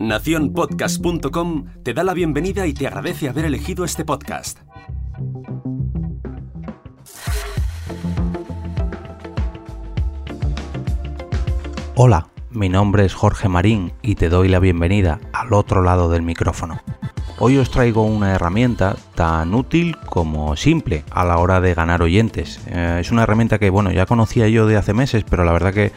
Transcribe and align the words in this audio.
Naciónpodcast.com 0.00 1.64
te 1.82 1.92
da 1.92 2.04
la 2.04 2.14
bienvenida 2.14 2.68
y 2.68 2.72
te 2.72 2.86
agradece 2.86 3.28
haber 3.28 3.46
elegido 3.46 3.84
este 3.84 4.04
podcast. 4.04 4.60
Hola, 11.96 12.28
mi 12.52 12.68
nombre 12.68 13.06
es 13.06 13.14
Jorge 13.14 13.48
Marín 13.48 13.92
y 14.00 14.14
te 14.14 14.28
doy 14.28 14.46
la 14.46 14.60
bienvenida 14.60 15.18
al 15.32 15.52
otro 15.52 15.82
lado 15.82 16.08
del 16.08 16.22
micrófono. 16.22 16.80
Hoy 17.40 17.56
os 17.58 17.70
traigo 17.70 18.02
una 18.02 18.34
herramienta 18.34 18.96
tan 19.16 19.52
útil 19.52 19.96
como 20.06 20.54
simple 20.54 21.04
a 21.10 21.24
la 21.24 21.38
hora 21.38 21.60
de 21.60 21.74
ganar 21.74 22.02
oyentes. 22.02 22.60
Eh, 22.66 22.98
es 23.00 23.10
una 23.10 23.24
herramienta 23.24 23.58
que, 23.58 23.70
bueno, 23.70 23.90
ya 23.90 24.06
conocía 24.06 24.48
yo 24.48 24.66
de 24.66 24.76
hace 24.76 24.94
meses, 24.94 25.24
pero 25.28 25.44
la 25.44 25.52
verdad 25.52 25.74
que 25.74 25.92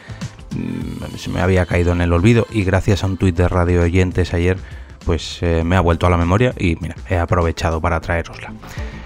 se 1.16 1.30
me 1.30 1.40
había 1.40 1.66
caído 1.66 1.92
en 1.92 2.00
el 2.00 2.12
olvido 2.12 2.46
y 2.50 2.64
gracias 2.64 3.04
a 3.04 3.06
un 3.06 3.16
tuit 3.16 3.36
de 3.36 3.48
radio 3.48 3.82
oyentes 3.82 4.34
ayer, 4.34 4.58
pues 5.04 5.38
eh, 5.42 5.62
me 5.64 5.76
ha 5.76 5.80
vuelto 5.80 6.06
a 6.06 6.10
la 6.10 6.16
memoria 6.16 6.54
y 6.58 6.76
mira, 6.80 6.96
he 7.08 7.16
aprovechado 7.16 7.80
para 7.80 8.00
traerosla. 8.00 8.52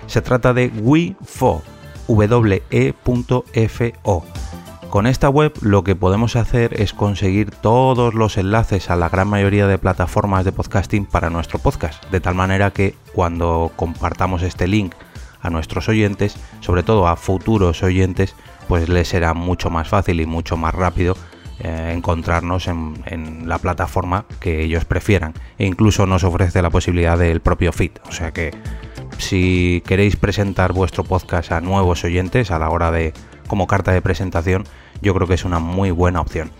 Se 0.07 0.23
trata 0.23 0.53
de 0.53 0.69
WeFo, 0.69 1.63
W-E.F-O 2.09 2.95
con 4.91 5.07
esta 5.07 5.29
web 5.29 5.53
lo 5.61 5.85
que 5.85 5.95
podemos 5.97 6.37
hacer 6.37 6.81
es 6.81 6.95
conseguir 6.95 7.51
todos 7.51 8.15
los 8.15 8.39
enlaces 8.39 8.89
a 8.89 8.97
la 8.97 9.11
gran 9.11 9.29
mayoría 9.29 9.67
de 9.67 9.77
plataformas 9.77 10.45
de 10.45 10.53
podcasting 10.53 11.05
para 11.05 11.29
nuestro 11.29 11.59
podcast, 11.59 12.03
de 12.11 12.21
tal 12.21 12.35
manera 12.35 12.71
que 12.71 12.95
cuando 13.13 13.73
compartamos 13.77 14.43
este 14.43 14.67
link 14.67 14.95
a 15.43 15.51
nuestros 15.51 15.91
oyentes, 15.91 16.37
sobre 16.61 16.83
todo 16.83 17.09
a 17.09 17.17
futuros 17.17 17.83
oyentes, 17.83 18.35
pues 18.69 18.89
les 18.89 19.09
será 19.09 19.35
mucho 19.35 19.69
más 19.69 19.89
fácil 19.89 20.21
y 20.21 20.25
mucho 20.25 20.57
más 20.57 20.75
rápido 20.75 21.15
eh, 21.61 21.93
encontrarnos 21.95 22.69
en, 22.69 23.49
la 23.49 23.59
plataforma 23.59 24.27
que 24.41 24.63
ellos 24.63 24.85
prefieran. 24.85 25.35
E 25.59 25.67
incluso 25.67 26.07
nos 26.07 26.25
ofrece 26.25 26.61
la 26.63 26.71
posibilidad 26.71 27.19
del 27.19 27.41
propio 27.41 27.73
feed. 27.73 27.93
O 28.09 28.13
sea 28.13 28.33
que 28.33 28.53
si 29.19 29.83
queréis 29.87 30.17
presentar 30.17 30.73
vuestro 30.73 31.05
podcast 31.05 31.53
a 31.53 31.61
nuevos 31.61 32.05
oyentes 32.05 32.51
a 32.51 32.59
la 32.59 32.69
hora 32.69 32.91
de 32.91 33.13
como 33.47 33.67
carta 33.67 33.93
de 33.93 34.03
presentación, 34.03 34.65
yo 35.01 35.15
creo 35.15 35.27
que 35.27 35.35
es 35.35 35.45
una 35.45 35.59
muy 35.59 35.91
buena 35.91 36.21
opción. 36.21 36.51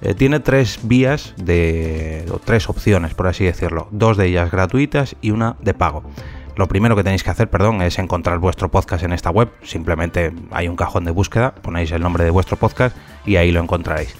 Eh, 0.00 0.14
tiene 0.14 0.38
tres 0.38 0.80
vías 0.82 1.34
de 1.36 2.24
o 2.30 2.38
tres 2.38 2.68
opciones, 2.68 3.14
por 3.14 3.26
así 3.26 3.44
decirlo, 3.44 3.88
dos 3.90 4.16
de 4.16 4.26
ellas 4.26 4.50
gratuitas 4.50 5.16
y 5.20 5.32
una 5.32 5.56
de 5.60 5.74
pago. 5.74 6.04
Lo 6.58 6.68
primero 6.68 6.94
que 6.94 7.04
tenéis 7.04 7.22
que 7.22 7.30
hacer, 7.30 7.48
perdón, 7.48 7.80
es 7.80 7.98
encontrar 7.98 8.38
vuestro 8.38 8.68
podcast 8.68 9.04
en 9.04 9.14
esta 9.14 9.30
web. 9.30 9.48
Simplemente 9.62 10.32
hay 10.50 10.68
un 10.68 10.76
cajón 10.76 11.04
de 11.04 11.12
búsqueda, 11.12 11.54
ponéis 11.54 11.90
el 11.92 12.02
nombre 12.02 12.24
de 12.24 12.30
vuestro 12.30 12.58
podcast 12.58 12.94
y 13.24 13.36
ahí 13.36 13.50
lo 13.50 13.60
encontraréis. 13.60 14.14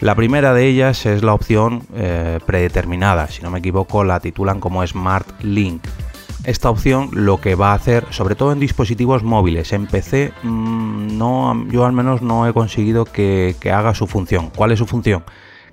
La 0.00 0.14
primera 0.14 0.52
de 0.52 0.66
ellas 0.66 1.06
es 1.06 1.22
la 1.22 1.32
opción 1.32 1.84
eh, 1.94 2.40
predeterminada, 2.44 3.28
si 3.28 3.42
no 3.42 3.50
me 3.50 3.60
equivoco 3.60 4.04
la 4.04 4.20
titulan 4.20 4.60
como 4.60 4.86
Smart 4.86 5.26
Link 5.42 5.82
esta 6.44 6.70
opción 6.70 7.10
lo 7.12 7.40
que 7.40 7.54
va 7.54 7.72
a 7.72 7.74
hacer, 7.74 8.06
sobre 8.10 8.34
todo 8.34 8.52
en 8.52 8.60
dispositivos 8.60 9.22
móviles, 9.22 9.72
en 9.72 9.86
PC, 9.86 10.32
mm, 10.42 11.18
no, 11.18 11.66
yo 11.70 11.84
al 11.84 11.92
menos 11.92 12.22
no 12.22 12.48
he 12.48 12.52
conseguido 12.52 13.04
que, 13.04 13.54
haga 13.72 13.94
su 13.94 14.06
función. 14.06 14.50
¿Cuál 14.50 14.72
es 14.72 14.78
su 14.78 14.86
función? 14.86 15.22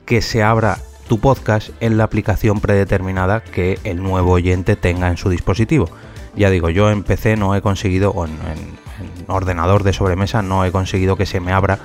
Que 0.06 0.22
se 0.22 0.44
abra 0.44 0.78
tu 1.08 1.20
podcast 1.20 1.70
en 1.80 1.98
la 1.98 2.04
aplicación 2.04 2.60
predeterminada 2.60 3.42
que 3.42 3.80
el 3.84 4.02
nuevo 4.04 4.34
oyente 4.34 4.76
tenga 4.76 5.08
en 5.08 5.18
su 5.18 5.30
dispositivo. 5.30 5.90
Ya 6.36 6.50
digo, 6.50 6.70
yo 6.70 6.92
en 6.92 7.04
PC 7.04 7.38
no 7.38 7.56
he 7.56 7.62
conseguido, 7.62 8.12
o 8.12 8.26
en, 8.26 8.38
ordenador 9.28 9.84
de 9.84 9.94
sobremesa 9.94 10.42
no 10.42 10.66
he 10.66 10.72
conseguido 10.72 11.16
que 11.16 11.26
se 11.26 11.40
me 11.40 11.52
abra 11.52 11.80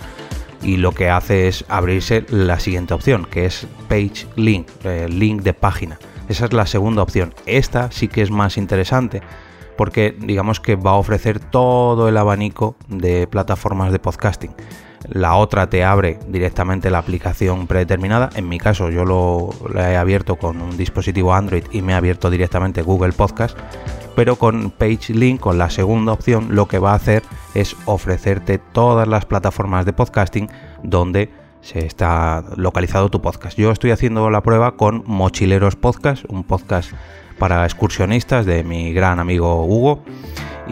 y 0.62 0.77
lo 0.77 0.93
que 0.93 1.11
hace 1.11 1.48
es 1.48 1.65
abrirse 1.69 2.25
la 2.28 2.61
siguiente 2.61 2.95
opción, 2.95 3.27
que 3.31 3.47
es 3.47 3.67
Page 3.89 4.27
Link, 4.37 4.69
eh, 4.84 5.09
link 5.09 5.43
de 5.43 5.55
página. 5.55 5.98
Esa 6.28 6.47
es 6.47 6.53
la 6.53 6.67
segunda 6.67 7.03
opción. 7.03 7.34
Esta 7.47 7.91
sí 7.91 8.09
que 8.09 8.23
es 8.23 8.31
más 8.31 8.56
interesante 8.56 9.23
porque 9.77 10.15
digamos 10.19 10.61
que 10.61 10.77
va 10.77 10.93
a 10.93 10.97
ofrecer 10.97 11.41
todo 11.41 12.09
el 12.09 12.17
abanico 12.17 12.77
de 12.89 13.27
plataformas 13.27 13.93
de 13.93 13.99
podcasting. 13.99 14.54
La 15.09 15.35
otra 15.35 15.69
te 15.69 15.85
abre 15.85 16.19
directamente 16.29 16.91
la 16.91 16.99
aplicación 16.99 17.67
predeterminada. 17.67 18.31
En 18.35 18.49
mi 18.49 18.59
caso 18.59 18.91
yo 18.91 19.05
lo, 19.05 19.51
he 19.77 19.97
abierto 19.97 20.37
con 20.37 20.61
un 20.61 20.77
dispositivo 20.77 21.35
Android 21.35 21.65
y 21.73 21.83
me 21.83 21.95
ha 21.95 21.99
abierto 21.99 22.31
directamente 22.31 22.83
Google 22.83 23.13
Podcast. 23.13 23.59
Pero 24.15 24.37
con 24.37 24.71
PageLink, 24.71 25.41
con 25.41 25.59
la 25.59 25.71
segunda 25.71 26.13
opción, 26.13 26.55
lo 26.55 26.69
que 26.69 26.79
va 26.79 26.93
a 26.93 26.97
hacer 26.97 27.23
es 27.55 27.77
ofrecerte 27.87 28.59
todas 28.59 29.09
las 29.09 29.25
plataformas 29.25 29.87
de 29.87 29.93
podcasting 29.93 30.49
donde 30.83 31.31
se 31.63 31.87
está 31.87 32.45
localizado 32.57 33.09
tu 33.09 33.23
podcast. 33.23 33.57
Yo 33.57 33.71
estoy 33.71 33.93
haciendo 33.93 34.29
la 34.31 34.43
prueba 34.43 34.77
con 34.77 35.03
Mochileros 35.07 35.77
Podcast, 35.77 36.25
un 36.29 36.45
podcast 36.45 36.93
para 37.39 37.65
excursionistas 37.65 38.47
de 38.47 38.65
mi 38.65 38.93
gran 38.93 39.19
amigo 39.19 39.65
Hugo. 39.65 40.03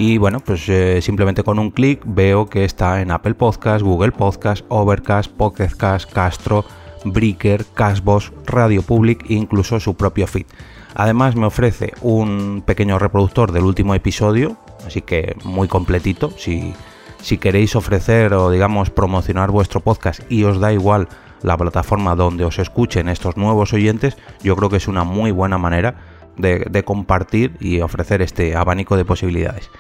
Y 0.01 0.17
bueno, 0.17 0.41
pues 0.41 0.67
eh, 0.71 1.03
simplemente 1.03 1.43
con 1.43 1.59
un 1.59 1.71
clic 1.71 2.01
veo 2.07 2.47
que 2.49 2.65
está 2.65 3.03
en 3.03 3.11
Apple 3.11 3.35
Podcast, 3.35 3.85
Google 3.85 4.13
Podcast, 4.13 4.65
Overcast, 4.71 5.31
Pocket 5.31 5.69
Cast, 5.77 6.11
Castro, 6.11 6.65
Breaker, 7.05 7.67
Cashbox, 7.75 8.33
Radio 8.47 8.81
Public 8.81 9.27
e 9.29 9.35
incluso 9.35 9.79
su 9.79 9.95
propio 9.95 10.27
feed. 10.27 10.47
Además 10.95 11.37
me 11.37 11.45
ofrece 11.45 11.93
un 12.01 12.63
pequeño 12.65 12.99
reproductor 12.99 13.53
del 13.53 13.65
último 13.65 13.95
episodio, 13.95 14.57
así 14.87 15.03
que 15.03 15.37
muy 15.45 15.69
completito. 15.69 16.31
Si 16.31 16.73
si 17.21 17.39
queréis 17.39 17.77
ofrecer 17.77 18.33
o 18.33 18.51
digamos 18.51 18.91
promocionar 18.91 19.51
vuestro 19.51 19.81
podcast 19.81 20.21
y 20.31 20.45
os 20.45 20.61
da 20.61 20.73
igual 20.73 21.09
la 21.43 21.57
plataforma 21.57 22.17
donde 22.17 22.45
os 22.45 22.59
escuchen 22.59 23.09
estos 23.09 23.37
nuevos 23.37 23.73
oyentes, 23.73 24.17
yo 24.43 24.57
creo 24.57 24.71
que 24.71 24.77
es 24.77 24.89
una 24.89 25.05
muy 25.05 25.31
buena 25.31 25.59
manera 25.59 25.97
de, 26.41 26.83
compartir 26.85 27.57
y 27.61 27.81
ofrecer 27.81 28.23
este 28.23 28.57
abanico 28.57 28.97
de 28.97 29.05
posibilidades. 29.05 29.71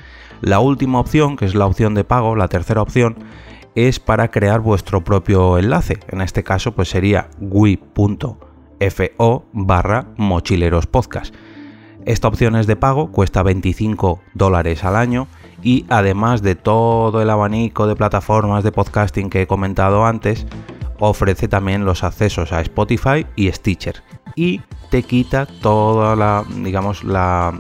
La 0.41 0.61
última 0.61 1.01
opción, 1.01 1.37
que 1.37 1.45
es 1.45 1.55
la 1.55 1.67
opción 1.67 1.95
de 1.95 2.05
pago, 2.05 2.37
la 2.37 2.49
tercera 2.49 2.83
opción, 2.83 3.17
es 3.75 4.01
para 4.01 4.31
crear 4.31 4.61
vuestro 4.61 5.05
propio 5.05 5.59
enlace. 5.59 6.01
En 6.09 6.21
este 6.21 6.43
caso, 6.43 6.73
pues 6.73 6.89
sería 6.89 7.29
wi.fo 7.41 9.45
barra 9.53 10.07
mochileros 10.17 10.87
podcast. 10.87 11.35
Esta 12.07 12.29
opción 12.29 12.57
es 12.57 12.67
de 12.67 12.77
pago, 12.77 13.13
cuesta 13.13 13.43
25 13.43 14.21
dólares 14.35 14.85
al 14.85 14.97
año 14.97 15.29
y 15.63 15.85
además 15.91 16.43
de 16.43 16.55
todo 16.55 17.21
el 17.21 17.29
abanico 17.29 17.87
de 17.87 17.97
plataformas 17.97 18.65
de 18.65 18.73
podcasting 18.73 19.29
que 19.29 19.43
he 19.43 19.47
comentado 19.47 20.07
antes, 20.07 20.47
ofrece 20.99 21.49
también 21.49 21.85
los 21.85 22.03
accesos 22.03 22.53
a 22.53 22.63
Spotify 22.63 23.27
y 23.37 23.53
Stitcher 23.53 24.03
y 24.35 24.63
te 24.91 25.05
quita 25.05 25.47
toda 25.47 26.17
la, 26.17 26.45
digamos, 26.63 27.05
la, 27.05 27.53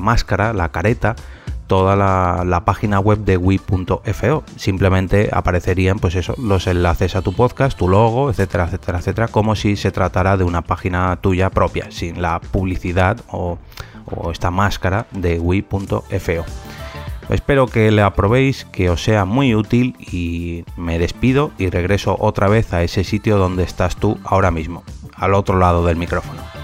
máscara, 0.00 0.52
la 0.52 0.70
careta, 0.70 1.16
toda 1.66 1.96
la, 1.96 2.62
página 2.64 3.00
web 3.00 3.18
de 3.18 3.36
Wii.fo. 3.36 4.44
Simplemente 4.56 5.28
aparecerían, 5.32 5.98
pues 5.98 6.14
eso, 6.14 6.34
los 6.38 6.66
enlaces 6.66 7.16
a 7.16 7.22
tu 7.22 7.32
podcast, 7.32 7.76
tu 7.76 7.88
logo, 7.88 8.30
etcétera, 8.30 8.64
etcétera, 8.64 8.98
etcétera, 8.98 9.28
como 9.28 9.56
si 9.56 9.76
se 9.76 9.90
tratara 9.90 10.36
de 10.36 10.44
una 10.44 10.62
página 10.62 11.16
tuya 11.20 11.50
propia, 11.50 11.90
sin 11.90 12.22
la 12.22 12.40
publicidad 12.40 13.18
o, 13.30 13.58
o 14.06 14.30
esta 14.30 14.50
máscara 14.50 15.06
de 15.10 15.40
Wii.fo. 15.40 16.44
Espero 17.28 17.66
que 17.66 17.90
le 17.90 18.02
aprobéis, 18.02 18.64
que 18.66 18.88
os 18.88 19.02
sea 19.02 19.24
muy 19.24 19.56
útil 19.56 19.96
y 19.98 20.64
me 20.76 21.00
despido 21.00 21.50
y 21.58 21.70
regreso 21.70 22.16
otra 22.20 22.46
vez 22.46 22.72
a 22.72 22.84
ese 22.84 23.02
sitio 23.02 23.36
donde 23.36 23.64
estás 23.64 23.96
tú 23.96 24.16
ahora 24.22 24.52
mismo, 24.52 24.84
al 25.16 25.34
otro 25.34 25.58
lado 25.58 25.84
del 25.84 25.96
micrófono. 25.96 26.55